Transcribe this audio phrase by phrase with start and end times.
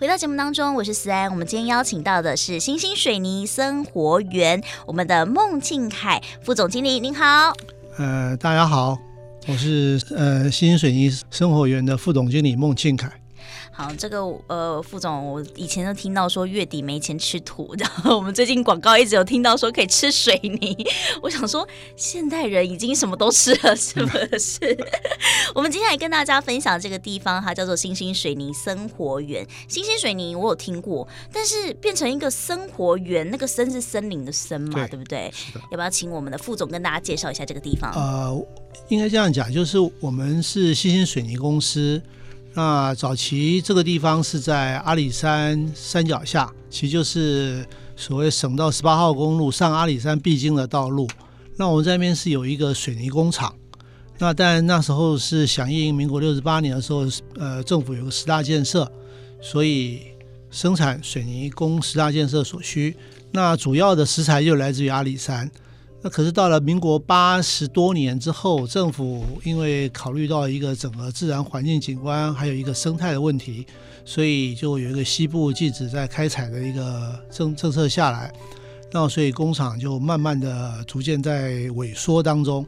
[0.00, 1.30] 回到节目当中，我是思安。
[1.30, 7.52] 我们今天邀请到的是新兴水泥生活园，我们的孟庆凯副总经理，您好。
[7.96, 8.98] 呃，大家好，
[9.46, 13.08] 我是呃新兴水泥生活园的副总经理孟庆凯。
[13.76, 20.86] 好，这个呃，副总，我以前都听到说月底没钱吃土， 然后我们最近广告一直有听到说可以吃水泥。
[21.20, 21.66] 我想说，
[21.96, 24.78] 现代人已经什么都吃了，是不是？
[25.56, 29.44] 我们今天来跟大家分享这个地方，它叫做新兴水泥生活园。
[29.66, 35.34] 新兴水泥我有听过，但是变成一个生活园，那个“森”是森林的“森”嘛，对，对不对？
[35.72, 37.90] 要不要请我们的副总跟大家介绍一下这个地方？
[37.92, 38.46] 呃，
[38.86, 42.00] 应该这样讲，就是我们是新兴水泥公司。
[42.54, 51.08] 那早期这个地方是在阿里山山脚下，其实就是所谓省道十八号公路上阿里山必经的道路。
[51.56, 53.52] 那我们这边是有一个水泥工厂。
[54.18, 57.04] 那但那时候是响应民国六十八年的时候，
[57.36, 58.88] 呃，政府有个十大建设，
[59.42, 60.02] 所以
[60.48, 62.96] 生产水泥供十大建设所需。
[63.32, 65.50] 那主要的石材就来自于阿里山。
[66.04, 73.66] 那可是到了民国八十多年之后，政府因为考虑到一个整个自然环境景观，还有一个生态的问题，
[74.04, 78.30] 所以就有一个西部禁止在开采的一个政政策下来。
[78.92, 82.66] 那所以工厂就慢慢的逐渐在萎缩当中。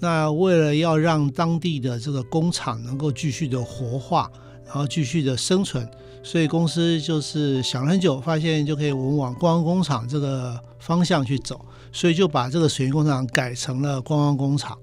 [0.00, 4.28] 那为了要让当地的这个工厂能够继续的活化，
[4.66, 5.88] 然后继续的生存，
[6.24, 11.64] 所以公司就是想了很久，发现就可以我们往观光工厂这个方向去走。
[11.94, 14.76] 所以就把这个水泥工厂改成了观光工厂。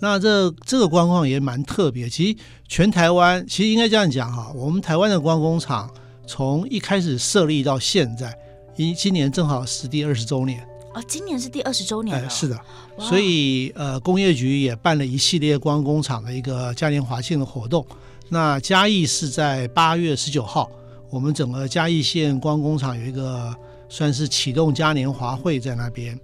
[0.00, 2.08] 那这这个观光也蛮特别。
[2.10, 5.88] 其实全台湾，其实应该这样讲哈，我们台湾的观光工厂
[6.26, 8.36] 从一开始设立到现在，
[8.76, 10.60] 一今年正好是第二十周年。
[10.94, 12.26] 哦，今年是第二十周年了。
[12.26, 12.60] 哎，是的。
[12.98, 17.86] 所以呃，工业局也办了一系列观光工厂的一个嘉年华庆的活动。
[18.28, 20.70] 那嘉义是在八月十九号，
[21.10, 23.54] 我们整个嘉义县观光工厂有一个
[23.88, 26.18] 算是启动嘉年华会在那边。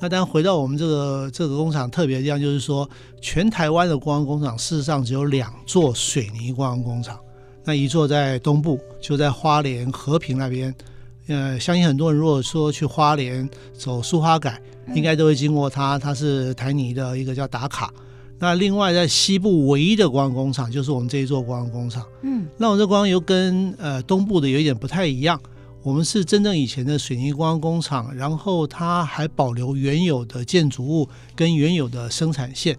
[0.00, 2.88] 那当然，回到我们这个这个工厂特别的地方，就是说，
[3.20, 7.18] 全台湾的观光工厂事实上只有两座水泥观光工厂。
[7.64, 10.74] 那一座在东部，就在花莲和平那边。
[11.26, 14.62] 呃，相信很多人如果说去花莲走苏花改，
[14.94, 15.98] 应该都会经过它。
[15.98, 17.92] 它是台泥的一个叫打卡。
[18.38, 22.02] 那另外在西部唯一的观光工厂，就是我们这一座观光工厂。
[22.22, 25.38] 嗯，那我们这观光又跟呃东部的有一点不太一样。
[25.88, 32.76] 我们是真正以前的水泥观光工厂，然后它还保留原有的建筑物跟原有的生产线，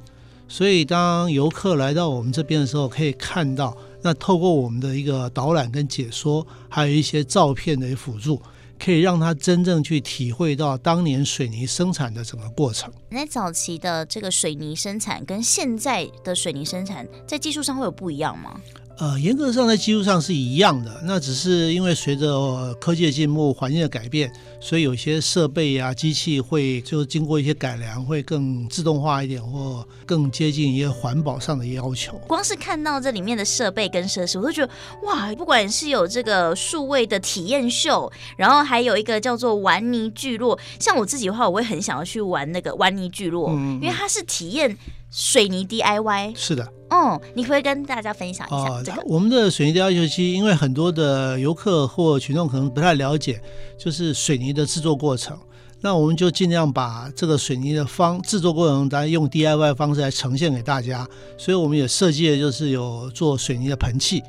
[0.47, 8.40] 所以当游客来到我们这边的时候，可以看到，那透过我们的一个导览跟解说，还有一些照片的辅助，
[8.78, 12.94] 可以让他真正去体会到当年水泥生产的整个过程。
[13.09, 18.62] 那早期的这个水泥生产跟现在的水泥生产，在技术上会有不一样吗？
[19.00, 24.30] 呃，严格上在技术上是一样的，那只是因为随着科技的进步、环境的改变，
[24.60, 32.18] 所以有些设备啊、机器会就经过一些改良，会更自动化一点，或更接近一些环保上的要求。
[32.28, 34.70] 光是看到这里面的设备跟设施，我都觉得
[35.04, 44.78] 哇，不管是有这个数位的体验秀，然后还有一个叫做玩泥聚落，像我自己的话，我会很想要去玩那个玩泥聚落，嗯，因为它是体验。
[45.12, 49.02] 水泥 DIY 是的，嗯，你可以跟大家分享一下这个？
[49.02, 53.42] 哦、我们的水泥 DIY 游戏，因为很多的游客或群众可能不太了解，
[53.78, 55.38] 就是水泥的制作过程。
[55.81, 61.08] 那我们就尽量把这个水泥的方制作过程，大家用 DIY 方式来呈现给大家。
[61.38, 64.22] 所以我们也设计的就是有做水泥的盆器，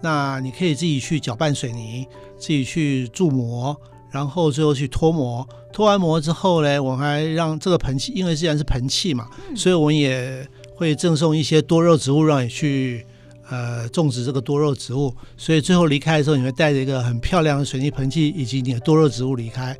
[0.00, 2.06] 那你可以自己去搅拌水泥，
[2.38, 3.76] 自己去注模。
[4.14, 13.04] 然后最后去脱模，脱完模之后呢，我还让这个盆器，因为既然是盆器嘛，嗯、所以我们也会赠送一些多肉植物，让你去
[13.50, 15.12] 呃种植这个多肉植物。
[15.36, 19.76] 所以最后离开的时候，你会带着一个很漂亮的水泥盆器以及你的多肉植物离开。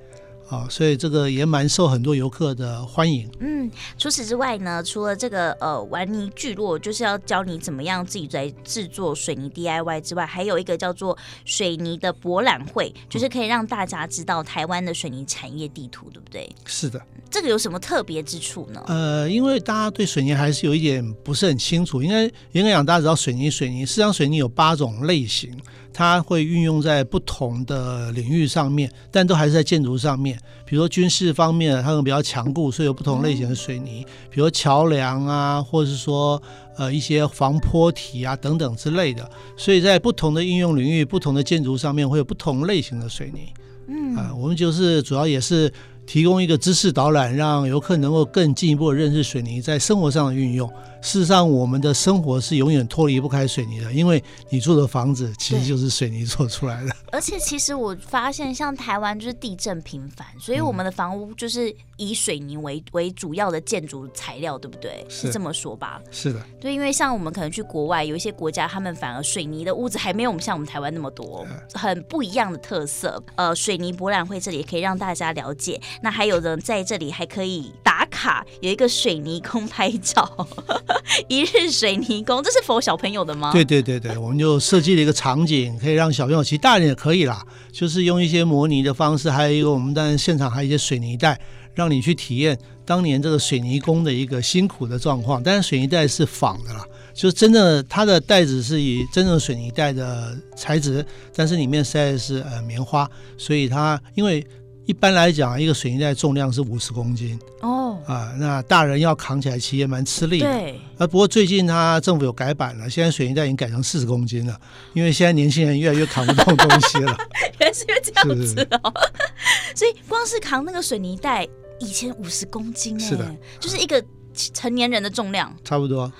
[0.54, 3.28] 啊，所以这个也蛮受很多游客的欢迎。
[3.40, 16.48] 嗯，除此之外呢，除了这个呃玩泥聚落，就是要教你怎么样自己在制作水泥 DIY 之外，还有一个叫做水泥的博览会，就是可以让大家知道台湾的水泥产业地图，对不对？
[16.64, 17.00] 是的。
[17.28, 18.80] 这个有什么特别之处呢？
[18.86, 22.00] 呃，因为大家对水泥还是有一点不是很清楚。
[22.00, 25.52] 应该严格讲，大家知道水泥，水泥实际上水泥有八种类型。
[25.94, 30.36] 它会运用在不同的领域上面，但都还是在建筑上面。
[30.66, 36.42] 比如说军事方面，它可能比较强固，所以有不同类型的水泥，比如桥梁啊，或者是说
[36.76, 39.30] 呃一些防坡体啊等等之类的。
[39.56, 43.48] 所以在不同的应用领域、不同的建筑上面，会有不同类型的水泥。
[43.86, 45.72] 嗯啊、呃，我们就是主要也是
[46.06, 50.68] 提供一个知识导览，让游客能够更进一步的认识水泥在生活上的运用。
[51.04, 56.90] 事实上，我们的生活是永远脱离不开水泥的，因为你住的房子其实就是水泥做出来的。
[57.12, 65.04] 而且，其实我发现，像台湾就是地震频繁，所以我们的房屋就是以水泥为为主要的建筑材料，对不对？
[65.10, 66.00] 是，这么说吧？
[66.10, 66.40] 是的。
[66.58, 73.22] 对，因为像我们可能去国外，有一些国家，他们反而水泥的屋子还没有我们像我们台湾那么多，很不一样的特色。
[73.36, 75.78] 呃，水泥博览会这里也可以让大家了解。
[76.02, 80.46] 那还有人在这里还可以打卡，有一个水泥工拍照。
[81.28, 83.50] 一日水泥工，这是 for 小朋友的吗？
[83.52, 91.38] 对对对对，我们就设计了一个场景，可以让小朋友，其实大人也可以啦，就是用一些模拟的方式，还有一个我们当然现场还有一些水泥袋，
[91.74, 92.56] 让你去体验
[92.86, 95.42] 当年这个水泥工的一个辛苦的状况。
[95.42, 104.44] 但是水泥袋是仿的啦，就是真的它的袋子是以真正水泥袋的材质，但是里面塞的是呃棉花，所以它因为。
[104.86, 107.38] 一般来讲，一个水泥袋重量是五十公斤。
[107.60, 110.46] 哦，啊，那大人要扛起来其实也蛮吃力的。
[110.46, 114.60] 对，啊，不过最近他政府有改版了，现在水泥袋已经改成四十公斤了，
[114.92, 117.16] 因为现在年轻人越来越扛不动东西了。
[117.58, 118.92] 原来是因为这样子哦，
[119.74, 121.48] 所以光是扛那个水泥袋，
[121.80, 124.04] 以前五十公斤哎，是的，就是一个
[124.52, 126.12] 成年人的重量，差不多。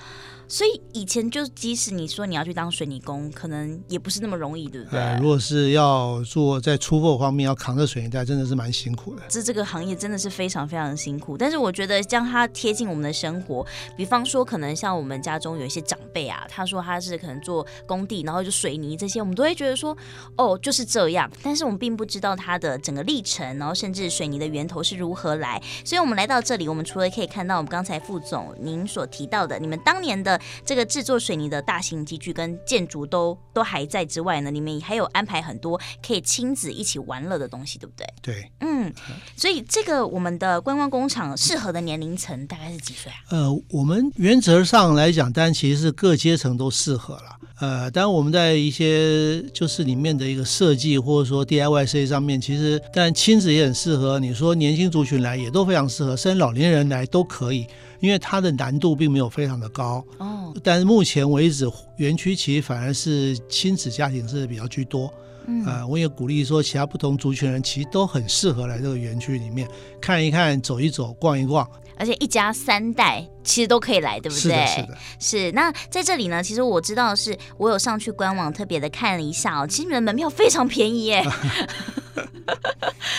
[0.46, 5.00] 所以以前就即使你说你要去当水泥工，可能也不是那么容易，对不对？
[5.00, 9.22] 呃，如果是要做在出货方面要扛着水泥袋，真的是蛮辛苦的。
[9.28, 11.36] 这这个行业真的是非常非常辛苦。
[11.36, 19.96] 但是我觉得将它贴近我们的生活，比方说可能像我们家中有一些长辈啊，他说他是可能做工地，然后就水泥这些，我们都会觉得说
[20.36, 21.30] 哦就是这样。
[21.42, 25.60] 但是我们并不知道它的整个历程，然后甚至水泥的源头是如何来。
[25.84, 30.33] 所以我们来到这里，我们除了可以看到我们刚才副总您所提到的，你们当年的。
[30.64, 38.06] 这个制作水泥的大型机具跟建筑都都还在之外呢，里面还有安排很多可以亲子一起玩乐的东西，对不对？
[38.22, 38.92] 对，嗯，
[39.36, 43.18] 所以这个我们的观光工厂适合的年龄层大概是几岁啊？
[43.30, 47.36] 呃，我们原则上来讲，当然其实是各阶层都适合了。
[47.60, 54.18] 呃，当然我们在一些就是里面的一个设计或者说 DIY 设计上面，其实但亲子也很适合。
[54.18, 57.66] 你说年轻族群来也都非常适合，甚至老年人来都可以。
[58.04, 61.66] 因为它的难度并没有非常的高哦，但是目前为止，
[61.96, 65.10] 园区其实反而是亲子家庭是比较居多。
[65.46, 69.66] 嗯，呃，我也鼓励说，其他不同族群人其实都很适合来这个园区里面
[70.02, 71.66] 看一看、走一走、逛一逛。
[71.96, 74.40] 而且一家三代其实都可以来，对不对？
[74.40, 74.98] 是的，是的。
[75.18, 75.52] 是。
[75.52, 81.24] 那在这里呢，其实我知道的是，我有上去官网特别的看了一下哦，其实你们的门票非常便宜耶。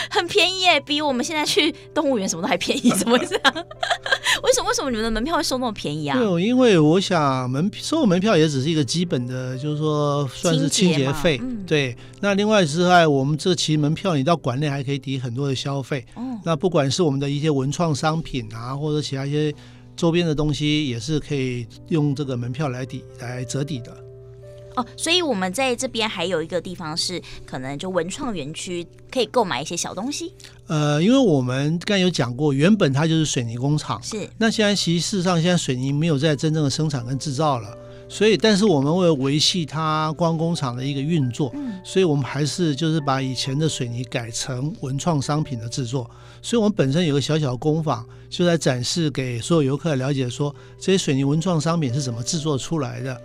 [0.09, 3.65] 很便宜耶，比我们现在去动物园什么都还便宜，怎么会这样？
[4.45, 4.69] 为什么？
[4.69, 6.17] 为什么你们的门票会收那么便宜啊？
[6.17, 11.39] 对，因为我想门收门票也只是一个基本的，就是说算是清洁费。
[11.41, 16.05] 嗯、对，那另外之外，我们这期门票你到馆内还可以抵很多的消费。
[16.13, 19.53] 哦、那不管是我们的一些文创商品啊，或者其他一些
[19.95, 24.04] 周边的东西，也是可以用这个门票来抵来折抵的。
[24.75, 30.33] 哦，所以我们在这边还有一个地方是可能就文创园区可以购买一些小东西。
[30.67, 34.29] 呃，因为我们刚才有讲过，原本它就是水泥工厂，是。
[34.37, 37.77] 那现在其实事实上现在水泥没有在真正的生产跟制造了，
[38.09, 46.09] 所以但是我们为了维系它光工厂的一个运作，嗯，所以我们还是就是把以前的水泥改成文创商品的制作。
[46.41, 53.19] 所以我们本身有个小小的工坊，就在展示给所有游客了解说，这些水泥文创商品是怎么制作出来的。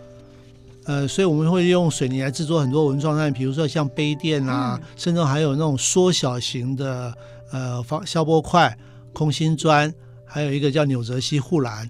[0.90, 7.14] 呃，所以我们会用水泥来制作很多文创产品，比如说像杯垫啊，嗯、甚至还有那种缩小型的
[7.52, 8.76] 呃防消波块、
[9.12, 9.94] 空心砖，
[10.24, 11.88] 还有一个叫纽泽西护栏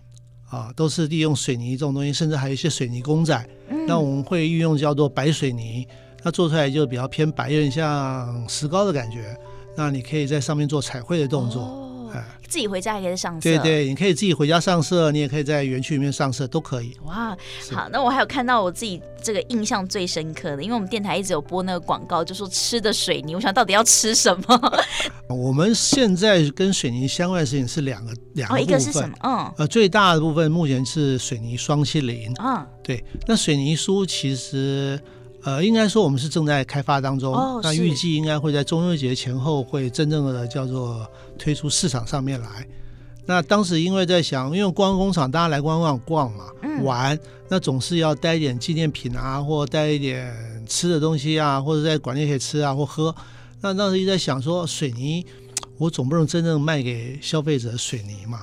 [0.50, 3.48] 啊，都是利用水泥这种东西，甚至还有一些水泥公仔。
[3.70, 5.88] 嗯、那我们会运用叫做白水泥，
[6.22, 9.34] 它做出来就比较偏白，有点像石膏的感觉。
[9.78, 11.62] 那你可以在上面做彩绘的动作。
[11.62, 11.89] 哦
[12.48, 16.96] 自己回家也可以上色，对对，你可以自己回家上色，你也可以在园区里面上色，都可以。
[17.04, 17.36] 哇，
[17.72, 24.82] 好，那我还有看到我自己这个印象最深刻的，因为我们电台一直有播那个广告，就说吃的水泥，我想到底要吃什么？
[25.28, 29.16] 我们现在跟水泥相关的事情是两个两个部分，哦，一个是什么？
[29.22, 32.32] 嗯，呃，最大的部分目前是水泥双栖林。
[32.42, 35.00] 嗯，对，那水泥酥其实。
[35.42, 41.06] 呃，应该说我们是正在开发当中，哦、那预计应该会在中秋节前后会真正的叫做
[41.38, 42.66] 推出市场上面来。
[43.24, 47.18] 那当时因为在想，因为观光工厂大家来观光逛嘛，嗯、玩，
[47.48, 50.34] 那总是要带一点纪念品啊，或带一点
[50.68, 53.14] 吃的东西啊，或者在馆内可以吃啊或喝。
[53.62, 55.24] 那当时一直在想说，水泥
[55.78, 58.40] 我总不能真正卖给消费者水泥嘛，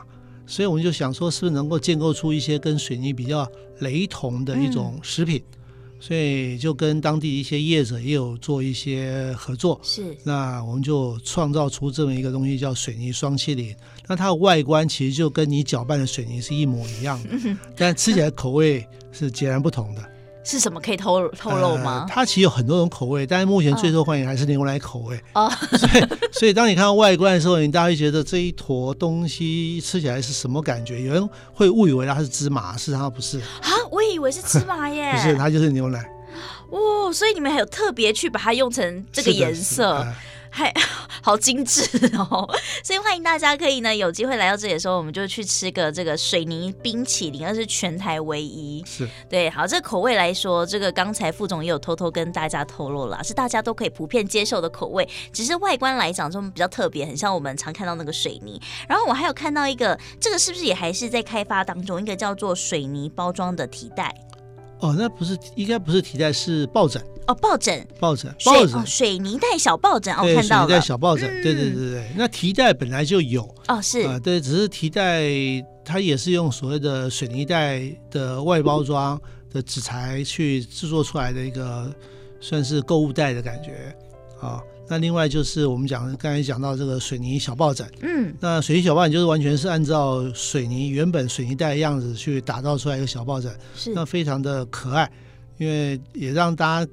[0.47, 3.47] 所以我们就想说，是不是能够建构出一些跟水泥比较
[3.79, 5.43] 雷同的一种食品。
[5.51, 5.56] 嗯
[5.99, 9.79] 所以就跟当地一些业者也有做一些合作。
[9.83, 13.75] 是，那我们就创造出这么一个东西，叫水泥双麒麟。
[14.07, 20.01] 那它的外观其实就跟你搅拌的水泥是一模一样的，嗯、 但吃起来口味是截然不同的。
[20.47, 22.05] 是什么可以透透露吗？
[22.07, 25.19] 呃，它其实有很多种口味，但是目前最受欢迎还是牛奶口味。
[25.33, 31.01] 哦，所以所以当你看到外观的时候，你大家会觉得这一坨东西吃起来是什么感觉？
[31.01, 33.39] 有人会误以为它是芝麻，事实上不是。
[33.39, 35.11] 啊，我以为是芝麻耶。
[35.17, 36.09] 不是，它就是牛奶。
[36.69, 40.07] 哦，所以你们还有特别去把它用成这个颜色。
[40.49, 40.73] 还
[41.21, 41.81] 好精致
[42.17, 42.47] 哦，
[42.83, 48.83] 所以欢迎大家可以呢有机会来到这里的时候，我们就去吃个这个水泥冰淇淋，而是全台唯一。
[48.85, 58.61] 是对，好，这个口味来说，这个刚才副总也有偷偷跟大家透露了，是大家都可以普遍接受的口味，只是外观来讲这种比较特别，很像我们常看到那个水泥。
[58.87, 62.01] 然后我还有看到一个，这个是不是也还是在开发当中？
[62.01, 64.15] 一个叫做水泥包装的提袋。
[64.79, 67.01] 哦，那不是应该不是提袋，是抱枕。
[67.27, 72.11] 哦，抱枕，抱枕，抱枕，哦，水泥袋小抱枕，哦，看到了，水泥袋小抱枕，对对对对。
[72.15, 75.25] 那提袋本来就有，哦，是啊，对，只是提袋
[75.83, 79.19] 它也是用所谓的水泥袋的外包装
[79.51, 81.93] 的纸材去制作出来的一个，
[82.39, 83.93] 算是购物袋的感觉，
[84.39, 84.61] 啊。
[84.89, 93.93] 那另外就是我们讲刚才讲到这个水泥小抱枕，嗯，那水泥小抱枕就是完全是按照水泥原本水泥袋的样子去打造出来一个小抱枕，是。
[93.93, 95.11] 那非常的可爱，
[95.57, 96.91] 因为也让大家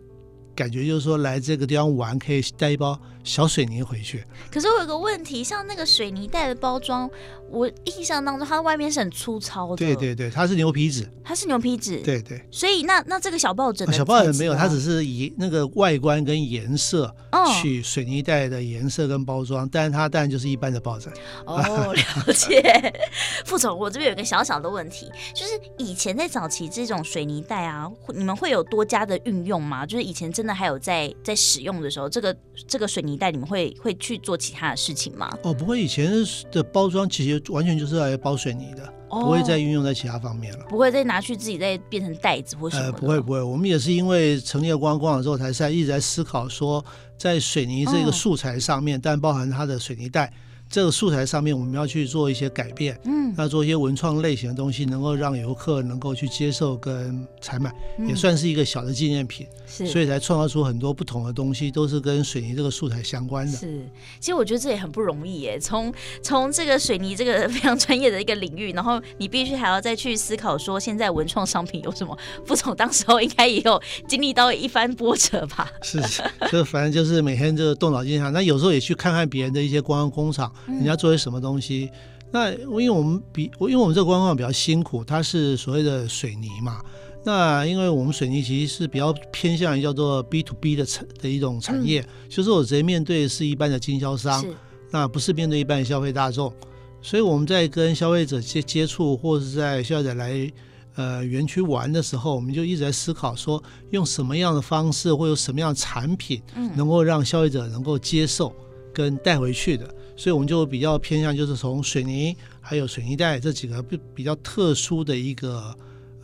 [0.55, 4.25] 感觉就是说来这个地方玩可以带一包小水泥回去。
[4.51, 7.11] 可是我有个问题，像那个水泥袋的包装。
[7.51, 9.77] 我印象当中，它外面是很粗糙的。
[9.77, 11.09] 对对对，它是牛皮纸。
[11.23, 11.99] 它是牛皮纸。
[11.99, 12.43] 对对。
[12.51, 17.15] 所以那那这个小抱枕，小抱枕没有，它只是以那个外观跟颜色
[17.63, 21.13] 去水泥袋的颜色跟包装，但是它当然就是一般的抱枕。
[21.47, 22.93] 哦，了解。
[23.45, 29.87] 副总，我这边有个小小的问题，就是以前在早期这种水泥袋啊，你们会有多加的运用吗？
[29.87, 32.37] 就是以前真的还有在在使用的时候，这个
[32.67, 35.31] 这个水泥袋你们会会去做其他的事情吗？
[35.43, 36.11] 哦，不会，以前
[36.51, 37.35] 的包装其实。
[37.51, 40.65] 完全就是来包水泥的，不会再运用在其他方面了。
[40.69, 42.85] 不会再拿去自己再变成袋子或什么？
[42.85, 46.85] 呃，不会不会，我们也是因为成立了观光工厂之后，才在一直在思考说，
[47.19, 50.33] 在水泥这个素材上面，但包含它的水泥袋。
[50.71, 63.57] 这个素材上面，我们要去做一些改变，嗯，要做一些文创类型的东西，能够让游客能够去接受跟采买，嗯，也算是一个小的纪念品，是，所以才创造出很多不同的东西，都是跟水泥这个素材相关的。
[63.57, 72.19] 是，其实我觉得这也很不容易耶，从从这个水泥这个非常专业的一个领域，然后你必须还要再去思考说，现在文创商品有什么？
[72.45, 75.71] 副总当时候应该也有经历到一番波折吧？
[75.83, 76.03] 是，
[76.51, 80.53] 就反正就是每天就动脑筋想，那有时候也去看看别人的一些观光工厂。
[80.67, 81.91] 人家做些什么东西？
[82.31, 86.81] 那因为我们比，因为我们这个观光比较辛苦，它是所谓的水泥嘛。
[87.27, 94.45] 那因为我们水泥其实是比较偏向于叫做 B to B 的产的一种产业，嗯、就是我直接面对是一般的经销商，
[94.91, 96.53] 那不是面对一般的消费大众。
[97.01, 100.53] 所以我们在跟消费者接接触，或者是在消费者来
[100.97, 106.43] 呃园区玩的时候，我们就一直在思考说，用什么样的方式，或有什么样的产品，
[106.75, 108.55] 能够让消费者能够接受
[108.95, 109.87] 跟带回去的。
[110.17, 115.77] 所以我们就比较偏向，就是从水泥还有水泥袋这几个比比较特殊的一个。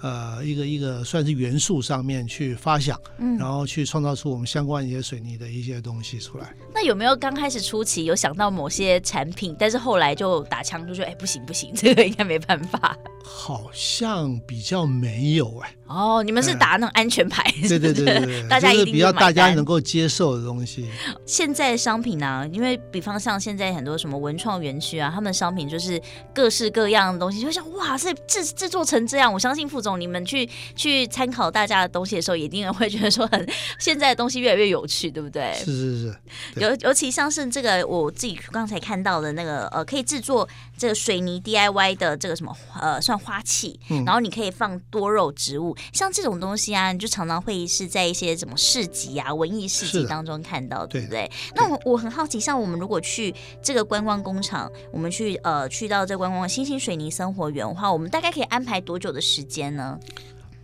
[0.02, 6.54] 呃，一个一个算是元素上面去发想，嗯，然后去创造出我们相关一些水泥的一些东西出来。
[6.74, 12.96] 那有没有刚开始初期有想到某些产品，但是后来就打枪，就说哎不行不行，这个应该没办法。
[13.32, 15.74] 好像比较没有哎。
[15.86, 20.88] 哦，你们是打那种安全牌，对对对 对，大家一定比较大家能够接受的东西。
[21.26, 26.00] 现在商品呢、啊，因为比方像现在很多什么文创园区啊，他们商品就是
[26.32, 30.00] 各式各样的东西，就会想哇，这制制作成这样，我相信副总。
[30.00, 33.48] 你们去去参考大家的东西的时候，一定会觉得说很
[33.80, 35.52] 现在的东西越来越有趣，对不对？
[35.54, 36.16] 是是是，
[36.54, 51.02] 尤尤其像是这个我自己刚才看到的那个呃，可以制作这个水泥 DIY 的这个什么呃，算花器，嗯、然后你可以放多肉植物，像这种东西啊，你就常常会是在一些什么市集啊、文艺市集当中看到，对。
[51.02, 51.10] 不对？
[51.10, 59.98] 对，那我我很好奇，像我们如果去这个观光工厂，我们去呃去到这观光新兴水泥生活园的话，我们大概可以安排多久的时间呢？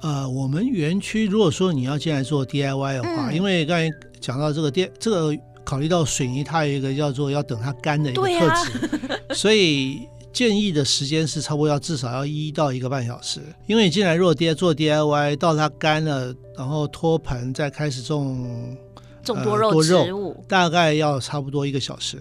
[0.00, 10.06] 呃，我们园区如果说你要进来做 DIY 的话，嗯、因为刚才讲到这个电，这个考虑到水泥，它有一个叫做要等它干的一个特质，啊、 所以
[10.37, 13.40] 建议的时间是差不多要至少要一到一个半小时。
[13.66, 18.76] 因为你进来如果 D 做 DIY，到它干了，然后脱盆再开始种
[19.25, 22.21] 种多肉植物，呃，大概要差不多一个小时。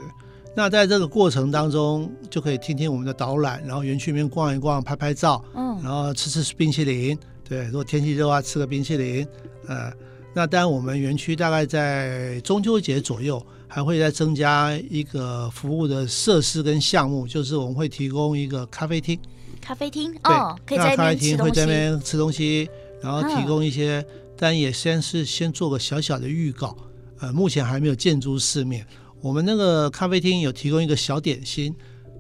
[0.55, 9.27] 那在这个过程当中，就可以听听我们的导览，然后园区里面逛一逛，拍拍照，嗯，然后吃吃冰淇淋，对，如果天气热啊，吃个冰淇淋，
[9.67, 9.91] 呃，
[10.33, 19.19] 那当然我们园区大概在中秋节左右还会再增加一个服务的设施跟项目，就是我们会提供一个咖啡厅。
[19.59, 21.43] 咖啡厅哦，可以在那边吃东西。
[21.43, 22.69] 会在那边吃东西，
[23.01, 24.05] 然后提供一些，嗯、
[24.37, 26.73] 但也先是先做个小小的预告。
[27.19, 28.87] 呃，目前还没有见诸市面。
[29.19, 31.75] 我们那个咖啡厅有提供一个小点心。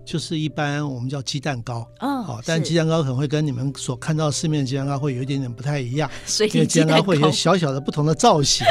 [0.05, 8.63] 就是一般我们叫鸡蛋糕哦，但鸡蛋糕可能会跟你们所看到市面的鸡蛋糕会有一点点不太一样，所以因为鸡蛋糕会有小小的不同的造型。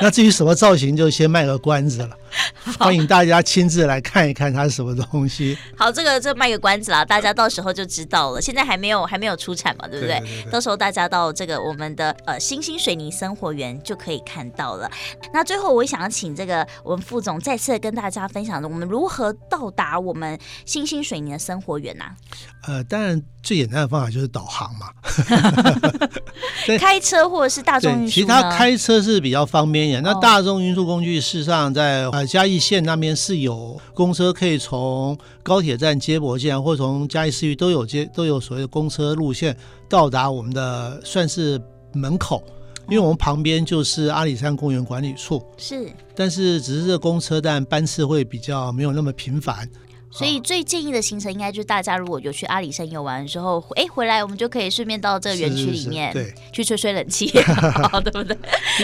[0.00, 2.16] 那至于什么造型，就先卖个关子了。
[2.78, 5.56] 欢迎大家亲自来看一看它是什么东西。
[5.76, 8.40] 好，这个这卖个关子啦，大家到时候就知道了。
[8.40, 10.18] 现在还没有还没有出产嘛，对不对？
[10.18, 14.90] 对对对对，到时候大家到这个我们的呃星星水泥生活园就可以看到了。
[15.32, 22.14] 那最后我也想要请这个我们副总再次跟大家分享，我们如何到达我们星星水泥的生活园呐、啊？
[22.66, 24.88] 呃，当然最简单的方法就是导航嘛，
[26.78, 28.20] 开车或者是大众运输。
[28.20, 30.02] 其他开车是比较方便一点。
[30.02, 39.56] 那大众运输工具事实上在呃嘉义县那边是有公车可以从高铁站接驳线，或从嘉义市区都有接都有所谓的公车路线
[39.88, 41.60] 到达我们的算是
[41.92, 42.42] 门口，
[42.88, 45.40] 因为我们旁边就是阿里山公园管理处。
[45.56, 49.68] 是，但是只是这公车站班次会比较没有那么频繁。
[50.10, 57.30] 所以最建议的行程应该就是大家如果有去阿里山游玩的时候，哎，回来我们就可以顺便到这个园区里面，对，去吹吹冷气，
[57.90, 58.36] 好，对不对？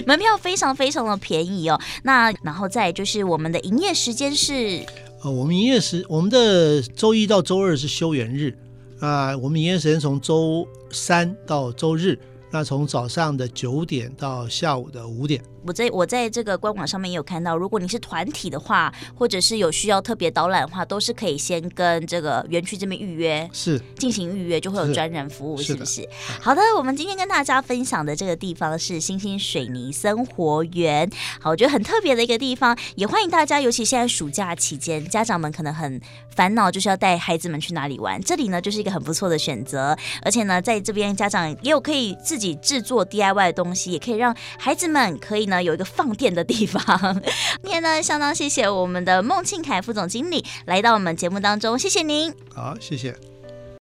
[0.06, 1.80] 门票非常非常的便宜哦。
[2.02, 4.84] 那然后再就是我们的营业时间是，
[5.22, 8.56] 呃，我们营业时我们的周一到周二是休园日
[9.00, 12.18] 啊，呃，我们营业时间从周三到周日，
[12.50, 15.42] 那从早上的九点到下午的五点。
[15.66, 23.80] 我在我在这个官网上面也有看到，如果你是团体的话，或者是有需要特别导览的话，都是可以先跟这个园区这边预约，是。
[23.96, 26.08] 进行预约就会有专人服务，是，是不是，是？
[26.40, 35.98] 好的，我们今天跟大家分享的这个地方是星星水泥生活园，好，我觉得很特别的一个地方，也欢迎大家，尤其现在暑假期间，家长们可能很
[36.34, 45.62] 烦恼，就是要带孩子们去哪里玩，这里呢就是一个很不错的选择，而且呢，在这边家长也有可以自己制作 DIY 的东西，也可以让孩子们可以呢。
[45.62, 46.82] 有一个放电的地方。
[47.62, 52.32] 今天呢，相当谢谢我们的孟庆凯副总经理来到我们节目当中，谢谢您。
[52.54, 53.33] 好，谢谢。